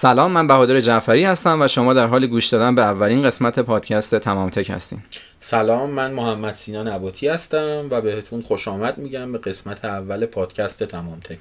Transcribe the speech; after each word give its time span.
سلام 0.00 0.32
من 0.32 0.46
بهادر 0.46 0.80
جعفری 0.80 1.24
هستم 1.24 1.62
و 1.62 1.68
شما 1.68 1.94
در 1.94 2.06
حال 2.06 2.26
گوش 2.26 2.46
دادن 2.46 2.74
به 2.74 2.82
اولین 2.82 3.22
قسمت 3.22 3.58
پادکست 3.58 4.14
تمام 4.14 4.50
تک 4.50 4.70
هستین 4.70 4.98
سلام 5.38 5.90
من 5.90 6.12
محمد 6.12 6.54
سینا 6.54 6.82
نباتی 6.82 7.28
هستم 7.28 7.88
و 7.90 8.00
بهتون 8.00 8.42
خوش 8.42 8.68
آمد 8.68 8.98
میگم 8.98 9.32
به 9.32 9.38
قسمت 9.38 9.84
اول 9.84 10.26
پادکست 10.26 10.84
تمام 10.84 11.20
تک 11.20 11.38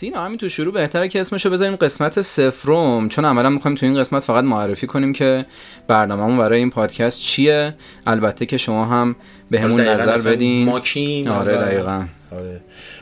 سینا 0.00 0.24
همین 0.24 0.38
تو 0.38 0.48
شروع 0.48 0.74
بهتره 0.74 1.08
که 1.08 1.20
اسمشو 1.20 1.50
بذاریم 1.50 1.76
قسمت 1.76 2.20
سفروم 2.20 3.08
چون 3.08 3.24
عملا 3.24 3.50
می‌خوایم 3.50 3.76
تو 3.76 3.86
این 3.86 4.00
قسمت 4.00 4.22
فقط 4.22 4.44
معرفی 4.44 4.86
کنیم 4.86 5.12
که 5.12 5.46
برنامهمون 5.88 6.38
برای 6.38 6.58
این 6.58 6.70
پادکست 6.70 7.20
چیه. 7.20 7.74
البته 8.06 8.46
که 8.46 8.58
شما 8.58 8.84
هم 8.84 9.16
به 9.50 9.60
همون 9.60 9.80
نظر 9.80 10.30
بدین. 10.30 10.64
ما 10.64 10.80
کیم 10.80 11.28
آره. 11.28 11.52
دقیقا. 11.52 12.04
آره. 12.36 12.60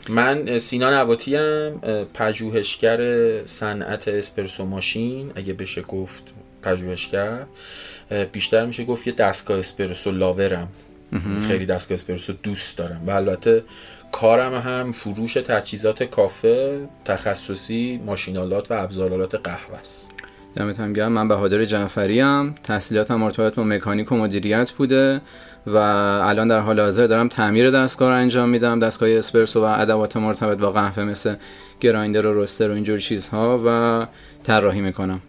من 0.09 0.57
سینا 0.57 1.01
نباتی 1.01 1.35
هم 1.35 1.81
پژوهشگر 2.13 2.99
صنعت 3.45 4.07
اسپرسو 4.07 4.65
ماشین. 4.65 5.31
اگه 5.35 5.53
بشه 5.53 5.81
گفت 5.81 6.23
پژوهشگر. 6.63 7.37
بیشتر 8.31 8.65
میشه 8.65 8.85
گفت 8.85 9.07
یه 9.07 9.13
دستگاه 9.13 9.59
اسپرسو 9.59 10.11
لاورم. 10.11 10.67
خیلی 11.47 11.65
دستگاه 11.65 11.95
اسپرسو 11.95 12.33
دوست 12.43 12.77
دارم. 12.77 13.01
و 13.07 13.11
البته 13.11 13.63
کارم 14.11 14.53
هم 14.53 14.91
فروش 14.91 15.33
تجهیزات 15.33 16.03
کافه 16.03 16.79
تخصصی 17.05 18.01
ماشینالات 18.05 18.71
و 18.71 18.73
ابزارالات 18.73 19.35
قهوه 19.35 19.79
است. 19.79 20.13
دمتم 20.55 20.93
گرم. 20.93 21.11
من 21.11 21.27
بهادر 21.27 21.65
جعفری 21.65 22.21
ام 22.21 22.55
تحصیلاتم 22.63 23.15
مرتبط 23.15 23.55
با 23.55 23.63
مکانیک 23.63 24.11
و 24.11 24.15
مدیریت 24.15 24.71
بوده 24.71 25.21
و 25.67 25.77
الان 25.77 26.47
در 26.47 26.59
حال 26.59 26.79
حاضر 26.79 27.07
دارم 27.07 27.27
تعمیر 27.27 27.71
دستگاه 27.71 28.09
رو 28.09 28.15
انجام 28.15 28.49
میدم. 28.49 28.79
دستگاه 28.79 29.09
اسپرسو 29.09 29.61
و 29.61 29.63
ادوات 29.63 30.17
مرتبط 30.17 30.57
با 30.57 30.71
قهوه 30.71 31.03
مثل 31.03 31.35
گرایندر 31.79 32.27
و 32.27 32.43
رستر 32.43 32.69
و 32.69 32.73
اینجور 32.73 32.97
چیزها 32.97 33.61
و 33.65 34.05
طراحی 34.43 34.81
می‌کنم. 34.81 35.21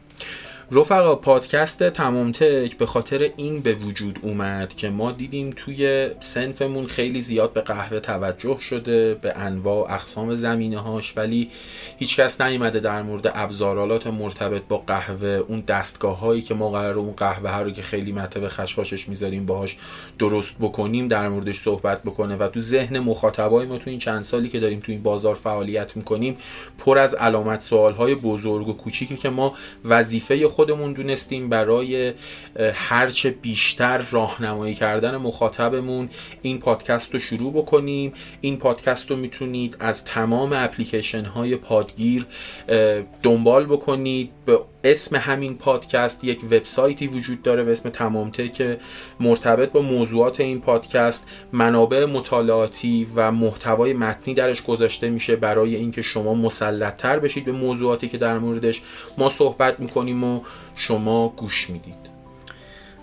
رفقا 0.72 1.16
پادکست 1.16 1.90
تمام 1.90 2.32
تک 2.32 2.76
به 2.76 2.86
خاطر 2.86 3.30
این 3.36 3.60
به 3.60 3.74
وجود 3.74 4.18
اومد 4.22 4.74
که 4.74 4.90
ما 4.90 5.12
دیدیم 5.12 5.52
توی 5.56 6.10
سنفمون 6.20 6.86
خیلی 6.86 7.20
زیاد 7.20 7.52
به 7.52 7.60
قهوه 7.60 8.00
توجه 8.00 8.58
شده 8.58 9.14
به 9.14 9.36
انواع 9.36 9.92
اقسام 9.92 10.34
زمینه 10.34 10.78
هاش 10.78 11.12
ولی 11.16 11.50
هیچکس 11.98 12.40
نیومده 12.40 12.80
در 12.80 13.02
مورد 13.02 13.32
ابزارالات 13.34 14.06
مرتبط 14.06 14.62
با 14.68 14.78
قهوه 14.78 15.28
اون 15.28 15.60
دستگاه 15.60 16.18
هایی 16.18 16.42
که 16.42 16.54
ما 16.54 16.70
قرار 16.70 16.98
اون 16.98 17.12
قهوه 17.12 17.50
ها 17.50 17.62
رو 17.62 17.70
که 17.70 17.82
خیلی 17.82 18.12
مطب 18.12 18.48
خشخاشش 18.48 19.08
می‌ذاریم 19.08 19.46
باهاش 19.46 19.76
درست 20.18 20.56
بکنیم 20.60 21.08
در 21.08 21.28
موردش 21.28 21.60
صحبت 21.60 22.02
بکنه 22.02 22.36
و 22.36 22.48
تو 22.48 22.60
ذهن 22.60 22.98
مخاطبای 22.98 23.66
ما 23.66 23.78
تو 23.78 23.90
این 23.90 23.98
چند 23.98 24.24
سالی 24.24 24.48
که 24.48 24.60
داریم 24.60 24.80
تو 24.80 24.92
این 24.92 25.02
بازار 25.02 25.34
فعالیت 25.34 25.96
می‌کنیم 25.96 26.36
پر 26.78 26.98
از 26.98 27.14
علامت 27.14 27.60
سوال 27.60 27.92
های 27.92 28.14
بزرگ 28.14 28.68
و 28.68 28.72
کوچیکی 28.72 29.16
که 29.16 29.30
ما 29.30 29.54
وظیفه 29.84 30.48
خودمون 30.60 30.92
دونستیم 30.92 31.48
برای 31.48 32.12
هرچه 32.74 33.30
بیشتر 33.30 33.98
راهنمایی 34.10 34.74
کردن 34.74 35.16
مخاطبمون 35.16 36.08
این 36.42 36.58
پادکست 36.58 37.12
رو 37.12 37.18
شروع 37.18 37.52
بکنیم. 37.52 38.12
این 38.40 38.56
پادکست 38.56 39.10
رو 39.10 39.16
می‌تونید 39.16 39.76
از 39.80 40.04
تمام 40.04 40.52
اپلیکیشن 40.52 41.24
های 41.24 41.56
پادگیر 41.56 42.26
دنبال 43.22 43.66
بکنید. 43.66 44.30
به 44.46 44.60
اسم 44.84 45.16
همین 45.16 45.56
پادکست 45.56 46.24
یک 46.24 46.44
وبسایتی 46.44 47.06
وجود 47.06 47.42
داره 47.42 47.64
به 47.64 47.72
اسم 47.72 47.88
تمامته 47.88 48.48
که 48.48 48.78
مرتبط 49.20 49.72
با 49.72 49.80
موضوعات 49.80 50.40
این 50.40 50.60
پادکست. 50.60 51.26
منابع 51.52 52.04
مطالعاتی 52.04 53.06
و 53.14 53.32
محتوای 53.32 53.92
متنی 53.92 54.34
درش 54.34 54.62
گذاشته 54.62 55.10
میشه 55.10 55.36
برای 55.36 55.76
اینکه 55.76 56.02
شما 56.02 56.34
مسلطتر 56.34 57.18
بشید 57.18 57.44
به 57.44 57.52
موضوعاتی 57.52 58.08
که 58.08 58.18
در 58.18 58.38
موردش 58.38 58.82
ما 59.18 59.30
صحبت 59.30 59.80
می‌کنیم 59.80 60.24
و 60.24 60.40
شما 60.74 61.28
گوش 61.28 61.70
می‌دید. 61.70 62.19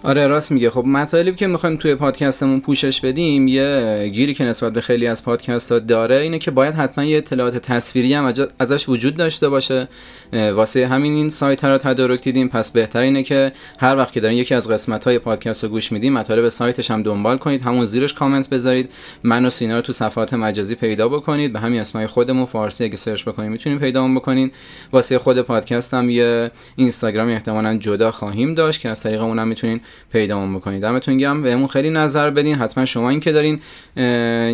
آره 0.03 0.27
راست 0.27 0.51
میگه. 0.51 0.69
خب 0.69 0.85
مطالبی 0.85 1.35
که 1.35 1.47
می‌خوایم 1.47 1.75
توی 1.75 1.95
پادکستمون 1.95 2.59
پوشش 2.59 3.01
بدیم 3.01 3.47
یه 3.47 4.09
گیری 4.13 4.33
که 4.33 4.43
نسبت 4.43 4.73
به 4.73 4.81
خیلی 4.81 5.07
از 5.07 5.25
پادکست 5.25 5.71
ها 5.71 5.79
داره 5.79 6.15
اینه 6.15 6.39
که 6.39 6.51
باید 6.51 6.73
حتما 6.73 7.03
یه 7.03 7.17
اطلاعات 7.17 7.57
تصویری 7.57 8.13
هم 8.13 8.33
ازش 8.59 8.89
وجود 8.89 9.15
داشته 9.15 9.49
باشه. 9.49 9.87
واسه 10.33 10.87
همین 10.87 11.13
این 11.13 11.29
سایت 11.29 11.65
رو 11.65 11.77
تدارک 11.77 12.21
دیدیم. 12.21 12.47
پس 12.47 12.71
بهتر 12.71 12.99
اینه 12.99 13.23
که 13.23 13.51
هر 13.79 13.95
وقت 13.95 14.13
که 14.13 14.19
دارین 14.19 14.37
یکی 14.37 14.55
از 14.55 14.71
قسمت 14.71 15.03
های 15.03 15.19
پادکست 15.19 15.63
رو 15.63 15.69
گوش 15.69 15.91
میدیم 15.91 16.13
مطالب 16.13 16.49
سایتش 16.49 16.91
هم 16.91 17.03
دنبال 17.03 17.37
کنید. 17.37 17.61
همون 17.61 17.85
زیرش 17.85 18.13
کامنت 18.13 18.49
بذارید. 18.49 18.89
من 19.23 19.45
و 19.45 19.49
سینا 19.49 19.75
رو 19.75 19.81
تو 19.81 19.93
صفحات 19.93 20.33
مجازی 20.33 20.75
پیدا 20.75 21.09
بکنید. 21.09 21.53
به 21.53 21.59
همین 21.59 21.79
اسمای 21.79 22.07
خودمون 22.07 22.45
فارسی 22.45 22.83
اگه 22.83 22.95
سرچ 22.95 23.23
بکنید 23.23 23.51
می‌تونید 23.51 23.79
پیدا 23.79 24.07
بکنین. 24.07 24.51
واسه 24.91 25.19
خود 25.19 25.41
پادکست 25.41 25.93
هم 25.93 26.09
یه 26.09 26.51
اینستاگرامی 26.75 27.33
احتمالاً 27.33 27.77
جدا 27.77 28.11
خواهیم 28.11 28.53
داشت 28.53 28.81
که 28.81 28.89
از 28.89 29.01
طریق 29.01 29.21
اونم 29.21 29.47
می‌تونین 29.47 29.81
پیدامون 30.11 30.55
بکنید. 30.55 30.81
دمتون 30.81 31.17
گرم. 31.17 31.43
بهمون 31.43 31.67
خیلی 31.67 31.89
نظر 31.89 32.29
بدین. 32.29 32.55
حتما 32.55 32.85
شما 32.85 33.09
این 33.09 33.19
که 33.19 33.31
دارین 33.31 33.59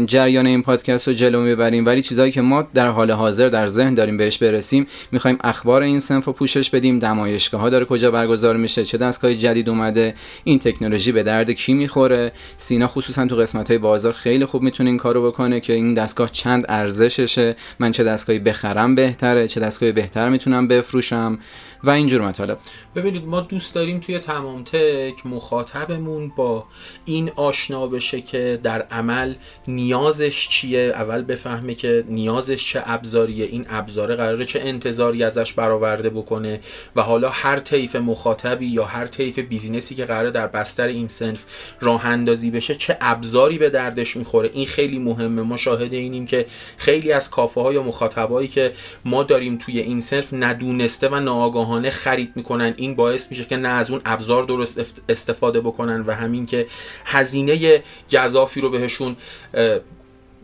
جریان 0.06 0.48
این 0.48 0.64
پادکست 0.64 1.08
رو 1.08 1.14
جلو 1.14 1.42
می‌برین. 1.42 1.86
ولی 1.86 2.02
چیزایی 2.02 2.31
که 2.31 2.42
ما 2.42 2.68
در 2.74 2.88
حال 2.88 3.12
حاضر 3.12 3.50
در 3.50 3.68
ذهن 3.68 3.94
داریم 3.94 4.18
بهش 4.18 4.38
برسیم 4.38 4.88
می‌خوایم 5.12 5.38
اخبار 5.44 5.81
این 5.81 6.00
سنف 6.00 6.26
رو 6.26 6.34
پوشش 6.34 6.70
بدیم. 6.70 7.06
نمایشگاه 7.06 7.62
ها 7.62 7.70
داره 7.70 7.86
کجا 7.86 8.12
برگزار 8.12 8.58
میشه؟ 8.58 8.86
چه 8.86 8.98
دستگاه 8.98 9.34
جدید 9.34 9.70
اومده؟ 9.70 10.16
این 10.44 10.59
تکنولوژی 10.59 11.12
به 11.12 11.24
درد 11.24 11.52
کی 11.52 11.74
می‌خوره؟ 11.74 12.31
سینا 12.58 12.88
خصوصا 12.88 13.25
تو 13.25 13.36
قسمت 13.36 13.68
های 13.68 13.78
بازار 13.78 14.14
خیلی 14.14 14.46
خوب 14.46 14.62
می‌تونه 14.62 14.90
این 14.90 14.98
کارو 14.98 15.28
بکنه 15.28 15.60
که 15.60 15.74
این 15.74 15.94
دستگاه 15.94 16.31
چند 16.31 16.66
ارزششه. 16.70 17.56
من 17.80 17.92
چه 17.92 18.04
دستگاهی 18.04 18.40
بخرم 18.40 18.96
بهتره 18.96 19.48
چه 19.48 19.60
دستگاهی 19.60 19.92
بهتر 19.92 20.30
می‌تونم 20.30 20.68
بفروشم 20.68 21.40
و 21.84 21.90
اینجور 21.90 22.22
مطالب. 22.22 22.58
ببینید 22.96 23.25
ما 23.25 23.42
دوست 23.42 23.75
داریم 23.75 24.00
توی 24.00 24.20
تمام 24.20 24.64
تک 24.64 25.22
مخاطبمون 25.25 26.31
با 26.35 26.66
این 27.06 27.31
آشنا 27.35 27.88
بشه 27.88 28.22
که 28.22 28.59
در 28.63 28.81
عمل 28.81 29.35
نیازش 29.67 30.47
چیه؟ 30.50 30.79
اول 30.79 31.22
بفهمه 31.22 31.75
که 31.75 32.03
نیازش 32.09 32.67
چه 32.67 32.84
ابزاریه 32.85 33.45
این 33.45 33.66
ابزاره 33.69 34.16
قراره 34.16 34.45
چه 34.45 34.59
انتظاری 34.59 35.23
ازش 35.23 35.53
برآورده 35.53 36.09
بکنه 36.09 36.59
و 36.95 37.01
حالا 37.01 37.29
هر 37.29 37.59
طیف 37.59 37.95
مخاطبی 37.95 38.66
یا 38.66 38.85
هر 38.85 39.07
طیف 39.07 39.39
بیزینسی 39.39 39.95
که 39.95 40.06
قراره 40.06 40.31
در 40.31 40.47
بستر 40.47 40.88
این 40.88 41.07
سنف 41.07 41.45
راه 41.81 42.06
اندازی 42.06 42.51
بشه 42.51 42.75
چه 42.75 42.97
ابزاری 43.01 43.57
به 43.57 43.69
دردش 43.69 44.17
می‌خوره؟ 44.17 44.50
این 44.53 44.66
خیلی 44.66 45.00
مهمه. 45.00 45.41
ما 45.41 45.57
شاهد 45.57 45.94
اینیم 45.94 46.25
که 46.25 46.45
خیلی 46.78 47.12
از 47.12 47.29
کافه 47.29 47.62
ها 47.62 47.73
یا 47.73 47.83
مخاطبایی 47.83 48.47
که 48.47 48.73
ما 49.06 49.23
داریم 49.23 49.57
توی 49.57 49.79
این 49.79 50.01
سنف 50.01 50.33
ندونسته 50.33 51.09
و 51.09 51.19
ناآگاهانه 51.19 51.89
خرید 51.89 52.31
می‌کنن. 52.35 52.73
این 52.78 52.95
باعث 52.95 53.31
میشه 53.31 53.45
که 53.45 53.57
نه 53.57 53.67
از 53.67 53.91
اون 53.91 54.01
ابزار 54.06 54.44
درست 54.44 54.79
استفاده 55.13 55.62
بکنن 55.62 56.01
و 56.01 56.12
همین 56.12 56.46
که 56.46 56.68
هزینه 57.06 57.84
گذافی 58.13 58.62
رو 58.62 58.69
بهشون 58.69 59.16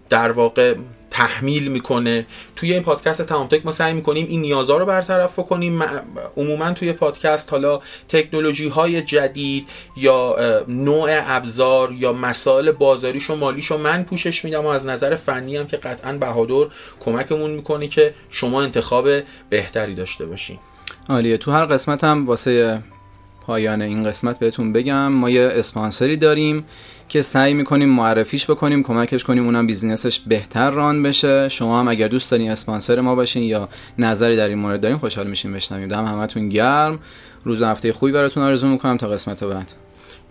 در 0.10 0.32
واقع 0.32 0.76
تحمیل 1.12 1.68
می‌کنه. 1.68 2.26
توی 2.56 2.74
این 2.74 2.84
پادکست 2.84 3.22
تمام 3.22 3.48
تک 3.48 3.66
ما 3.66 3.72
سعی 3.72 3.94
می‌کنیم 3.94 4.28
این 4.30 4.42
نیازها 4.42 4.78
رو 4.78 4.86
برطرف 4.86 5.36
کنیم 5.36 5.84
عموما 6.38 6.72
توی 6.72 6.94
پادکست 6.94 7.52
حالا 7.52 7.82
تکنولوژی 8.08 8.68
های 8.68 9.02
جدید 9.02 9.68
یا 9.98 10.36
نوع 10.68 11.10
ابزار 11.12 11.92
یا 11.92 12.14
مسائل 12.14 12.72
بازاریش 12.72 13.30
و 13.30 13.36
مالیش 13.36 13.72
و 13.72 13.78
من 13.78 14.04
پوشش 14.04 14.46
میدم 14.46 14.66
و 14.66 14.68
از 14.68 14.86
نظر 14.86 15.16
فنی 15.16 15.58
هم 15.58 15.68
که 15.68 15.78
قطعا 15.78 16.14
بهادر 16.14 16.66
کمکمون 17.00 17.52
می‌کنه 17.52 17.88
که 17.88 18.14
شما 18.30 18.64
انتخاب 18.64 19.10
بهتری 19.50 19.96
داشته 19.96 20.26
باشین. 20.26 20.60
عالیه. 21.10 21.38
تو 21.38 21.52
هر 21.52 21.66
قسمت 21.66 22.04
هم 22.04 22.28
واسه 22.28 22.84
پایان 23.42 23.82
این 23.82 24.04
قسمت 24.04 24.40
بهتون 24.40 24.74
بگم 24.74 25.08
ما 25.08 25.30
یه 25.30 25.52
اسپانسری 25.54 26.18
داریم 26.18 26.66
که 27.08 27.22
سعی 27.22 27.54
می‌کنیم 27.54 27.90
معرفیش 27.90 28.50
بکنیم 28.50 28.84
کمکش 28.84 29.24
کنیم 29.24 29.46
اونم 29.46 29.68
بیزینسش 29.68 30.20
بهتر 30.20 30.70
ران 30.70 31.04
بشه. 31.04 31.50
شما 31.50 31.80
هم 31.80 31.88
اگر 31.88 32.08
دوست 32.08 32.32
دارین 32.32 32.52
اسپانسر 32.52 33.02
ما 33.02 33.16
باشین 33.16 33.44
یا 33.44 33.70
نظری 33.98 34.36
در 34.36 34.48
این 34.48 34.58
مورد 34.58 34.82
دارین 34.82 34.98
خوشحال 34.98 35.28
میشیم 35.28 35.54
بشنویم. 35.54 35.88
دم 35.88 36.06
همتون 36.06 36.50
گرم. 36.50 37.00
روز 37.44 37.64
هفته 37.64 37.94
خوبی 37.94 38.12
براتون 38.12 38.44
آرزو 38.44 38.68
می‌کنم. 38.68 38.98
تا 38.98 39.08
قسمت 39.08 39.44
بعد. 39.44 39.72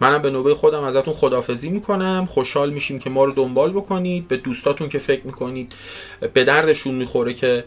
منم 0.01 0.23
به 0.23 0.31
نوبه 0.31 0.55
خودم 0.55 0.83
ازتون 0.83 1.15
خدافزی 1.15 1.71
می‌کنم. 1.71 2.27
خوشحال 2.31 2.71
میشیم 2.71 2.99
که 2.99 3.11
ما 3.11 3.25
رو 3.25 3.33
دنبال 3.33 3.73
بکنید. 3.73 4.29
به 4.29 4.37
دوستاتون 4.37 4.89
که 4.89 4.99
فکر 4.99 5.27
می‌کنید 5.27 5.73
به 6.33 6.45
دردشون 6.45 6.95
می‌خوره 6.95 7.35
که 7.35 7.65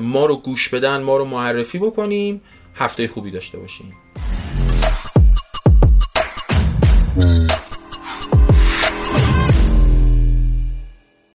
ما 0.00 0.26
رو 0.26 0.36
گوش 0.36 0.68
بدن 0.68 1.02
ما 1.02 1.16
رو 1.16 1.24
معرفی 1.24 1.78
بکنیم. 1.78 2.40
هفته 2.74 3.08
خوبی 3.08 3.30
داشته 3.30 3.58
باشیم 3.58 3.94